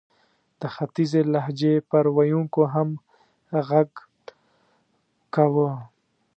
د 0.59 0.61
ختیځې 0.75 1.21
لهجې 1.33 1.73
پر 1.89 2.05
ویونکو 2.17 2.61
هم 2.73 2.89
ږغ 3.67 3.91
کاوه. 5.33 5.69